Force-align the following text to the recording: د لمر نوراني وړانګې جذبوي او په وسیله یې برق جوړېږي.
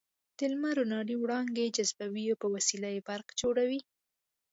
د 0.37 0.39
لمر 0.51 0.77
نوراني 0.91 1.15
وړانګې 1.17 1.73
جذبوي 1.75 2.23
او 2.31 2.35
په 2.41 2.47
وسیله 2.55 2.87
یې 2.95 3.01
برق 3.07 3.27
جوړېږي. 3.39 3.81